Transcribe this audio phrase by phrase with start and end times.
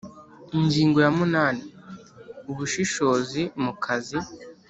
[0.57, 1.65] Ingingo ya munani
[2.51, 4.17] Ubushishozi mu kazi